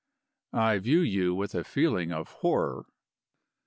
"I 0.55 0.79
view 0.79 1.01
you 1.01 1.35
with 1.35 1.53
a 1.53 1.63
feeling 1.63 2.11
of 2.11 2.27
horror." 2.41 2.87